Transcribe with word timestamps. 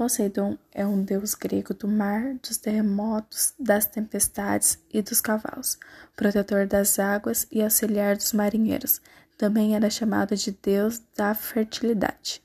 Poseidon 0.00 0.56
é 0.72 0.86
um 0.86 1.02
deus 1.04 1.34
grego 1.34 1.74
do 1.74 1.86
mar, 1.86 2.32
dos 2.36 2.56
terremotos, 2.56 3.52
das 3.58 3.84
tempestades 3.84 4.78
e 4.90 5.02
dos 5.02 5.20
cavalos, 5.20 5.78
protetor 6.16 6.66
das 6.66 6.98
águas 6.98 7.46
e 7.52 7.62
auxiliar 7.62 8.16
dos 8.16 8.32
marinheiros. 8.32 8.98
Também 9.36 9.76
era 9.76 9.90
chamado 9.90 10.34
de 10.34 10.52
deus 10.52 11.02
da 11.14 11.34
fertilidade, 11.34 12.42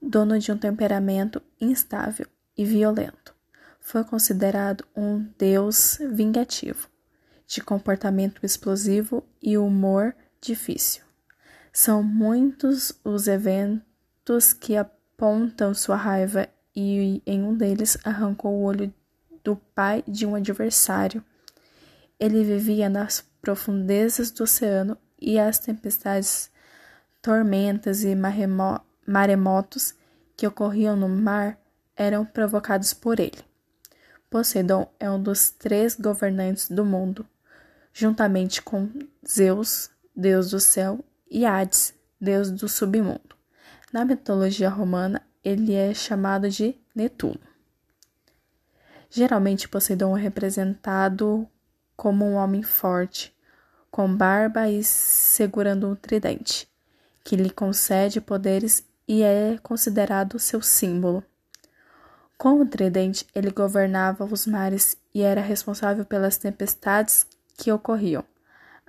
dono 0.00 0.38
de 0.38 0.52
um 0.52 0.56
temperamento 0.56 1.42
instável 1.60 2.28
e 2.56 2.64
violento. 2.64 3.34
Foi 3.80 4.04
considerado 4.04 4.84
um 4.94 5.28
deus 5.36 5.98
vingativo, 6.12 6.88
de 7.48 7.60
comportamento 7.60 8.46
explosivo 8.46 9.24
e 9.42 9.58
humor 9.58 10.14
difícil. 10.40 11.02
São 11.72 12.00
muitos 12.00 12.92
os 13.02 13.26
eventos 13.26 14.52
que 14.52 14.76
apontam 14.76 15.74
sua 15.74 15.96
raiva 15.96 16.48
e 16.74 17.22
em 17.26 17.42
um 17.42 17.54
deles 17.54 17.98
arrancou 18.04 18.52
o 18.52 18.62
olho 18.62 18.92
do 19.44 19.56
pai 19.56 20.02
de 20.06 20.26
um 20.26 20.34
adversário. 20.34 21.22
Ele 22.18 22.44
vivia 22.44 22.88
nas 22.88 23.24
profundezas 23.40 24.30
do 24.30 24.44
oceano 24.44 24.96
e 25.20 25.38
as 25.38 25.58
tempestades, 25.58 26.50
tormentas 27.20 28.04
e 28.04 28.14
maremotos 29.06 29.94
que 30.36 30.46
ocorriam 30.46 30.96
no 30.96 31.08
mar 31.08 31.58
eram 31.96 32.24
provocados 32.24 32.94
por 32.94 33.20
ele. 33.20 33.38
Poseidon 34.30 34.90
é 34.98 35.10
um 35.10 35.22
dos 35.22 35.50
três 35.50 35.94
governantes 35.94 36.68
do 36.68 36.84
mundo, 36.84 37.26
juntamente 37.92 38.62
com 38.62 38.88
Zeus, 39.28 39.90
deus 40.16 40.50
do 40.50 40.58
céu, 40.58 41.04
e 41.30 41.44
Hades, 41.44 41.94
deus 42.20 42.50
do 42.50 42.68
submundo. 42.68 43.36
Na 43.92 44.04
mitologia 44.04 44.70
romana, 44.70 45.22
ele 45.44 45.74
é 45.74 45.92
chamado 45.94 46.48
de 46.48 46.74
Netuno. 46.94 47.40
Geralmente, 49.10 49.68
Poseidon 49.68 50.16
é 50.16 50.20
representado 50.20 51.46
como 51.96 52.24
um 52.24 52.34
homem 52.34 52.62
forte, 52.62 53.34
com 53.90 54.14
barba 54.14 54.68
e 54.68 54.82
segurando 54.82 55.88
um 55.88 55.94
tridente, 55.94 56.66
que 57.22 57.36
lhe 57.36 57.50
concede 57.50 58.20
poderes 58.20 58.84
e 59.06 59.22
é 59.22 59.58
considerado 59.62 60.38
seu 60.38 60.62
símbolo. 60.62 61.22
Com 62.38 62.60
o 62.60 62.66
tridente, 62.66 63.26
ele 63.34 63.50
governava 63.50 64.24
os 64.24 64.46
mares 64.46 64.96
e 65.14 65.22
era 65.22 65.40
responsável 65.40 66.04
pelas 66.04 66.36
tempestades 66.38 67.26
que 67.56 67.70
ocorriam. 67.70 68.24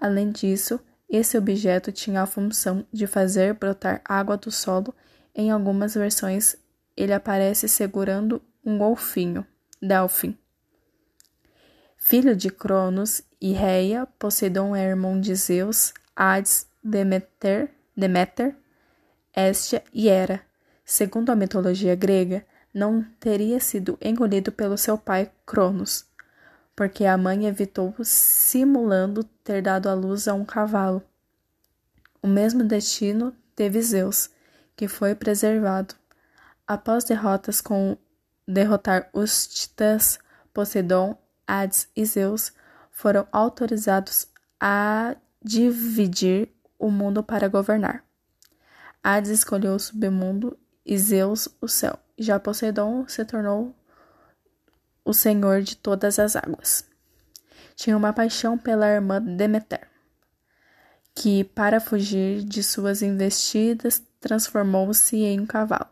Além 0.00 0.30
disso, 0.30 0.80
esse 1.08 1.36
objeto 1.36 1.92
tinha 1.92 2.22
a 2.22 2.26
função 2.26 2.86
de 2.90 3.06
fazer 3.06 3.54
brotar 3.54 4.00
água 4.04 4.36
do 4.36 4.50
solo 4.50 4.94
em 5.34 5.50
algumas 5.50 5.94
versões, 5.94 6.56
ele 6.96 7.12
aparece 7.12 7.68
segurando 7.68 8.42
um 8.64 8.78
golfinho, 8.78 9.46
Delfim. 9.80 10.36
Filho 11.96 12.36
de 12.36 12.50
Cronos 12.50 13.22
e 13.40 13.52
Reia, 13.52 14.06
Poseidon 14.18 14.74
é 14.74 14.84
irmão 14.84 15.20
de 15.20 15.34
Zeus, 15.34 15.94
Hades, 16.14 16.66
Demeter, 16.82 17.70
Deméter, 17.96 18.54
Hestia 19.34 19.82
e 19.94 20.08
Hera. 20.08 20.42
Segundo 20.84 21.30
a 21.30 21.36
mitologia 21.36 21.94
grega, 21.94 22.44
não 22.74 23.04
teria 23.20 23.60
sido 23.60 23.96
engolido 24.00 24.50
pelo 24.50 24.76
seu 24.76 24.98
pai 24.98 25.30
Cronos, 25.46 26.04
porque 26.74 27.04
a 27.04 27.16
mãe 27.16 27.46
evitou 27.46 27.94
simulando 28.02 29.24
ter 29.44 29.62
dado 29.62 29.88
à 29.88 29.94
luz 29.94 30.26
a 30.26 30.34
um 30.34 30.44
cavalo. 30.44 31.02
O 32.20 32.26
mesmo 32.26 32.64
destino 32.64 33.34
teve 33.54 33.80
Zeus, 33.80 34.30
que 34.82 34.88
foi 34.88 35.14
preservado. 35.14 35.94
Após 36.66 37.04
derrotas 37.04 37.60
com 37.60 37.96
derrotar 38.48 39.08
os 39.12 39.46
titãs 39.46 40.18
Poseidon, 40.52 41.16
Hades 41.46 41.88
e 41.94 42.04
Zeus, 42.04 42.52
foram 42.90 43.24
autorizados 43.30 44.26
a 44.60 45.14
dividir 45.40 46.48
o 46.76 46.90
mundo 46.90 47.22
para 47.22 47.46
governar. 47.46 48.04
Hades 49.04 49.30
escolheu 49.30 49.76
o 49.76 49.78
submundo 49.78 50.58
e 50.84 50.98
Zeus 50.98 51.48
o 51.60 51.68
céu. 51.68 51.96
Já 52.18 52.40
Poseidon 52.40 53.06
se 53.06 53.24
tornou 53.24 53.72
o 55.04 55.14
senhor 55.14 55.62
de 55.62 55.76
todas 55.76 56.18
as 56.18 56.34
águas. 56.34 56.84
Tinha 57.76 57.96
uma 57.96 58.12
paixão 58.12 58.58
pela 58.58 58.88
irmã 58.88 59.22
Demeter, 59.22 59.86
que, 61.14 61.44
para 61.44 61.78
fugir 61.78 62.42
de 62.42 62.64
suas 62.64 63.00
investidas, 63.00 64.02
transformou-se 64.22 65.16
em 65.16 65.40
um 65.40 65.46
cavalo, 65.46 65.88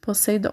Poseidon. 0.00 0.52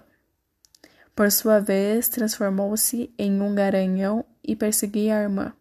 Por 1.14 1.30
sua 1.32 1.58
vez, 1.58 2.08
transformou-se 2.08 3.12
em 3.18 3.42
um 3.42 3.54
garanhão 3.54 4.24
e 4.44 4.54
perseguia 4.54 5.16
a 5.16 5.22
irmã. 5.22 5.52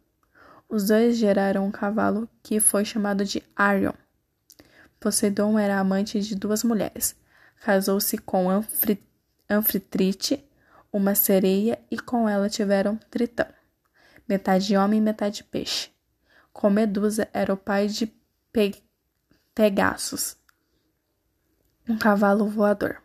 Os 0.70 0.88
dois 0.88 1.18
geraram 1.18 1.66
um 1.66 1.72
cavalo 1.72 2.30
que 2.44 2.60
foi 2.60 2.86
chamado 2.86 3.26
de 3.26 3.42
Arion. 3.56 3.94
Poseidon 5.00 5.58
era 5.58 5.80
amante 5.80 6.22
de 6.22 6.36
duas 6.36 6.64
mulheres. 6.64 7.16
Casou-se 7.64 8.18
com 8.20 8.48
Anfitrite, 9.50 10.48
uma 10.94 11.16
sereia, 11.16 11.80
e 11.90 11.98
com 11.98 12.30
ela 12.30 12.48
tiveram 12.48 12.96
Tritão, 13.10 13.48
metade 14.28 14.78
homem 14.78 15.00
e 15.00 15.04
metade 15.04 15.44
peixe. 15.44 15.90
Com 16.54 16.70
Medusa 16.70 17.28
era 17.34 17.52
o 17.52 17.58
pai 17.58 17.88
de 17.88 18.06
Pe 18.52 18.76
Pegasus 19.56 20.38
um 21.88 21.98
cavalo 21.98 22.48
voador. 22.48 23.05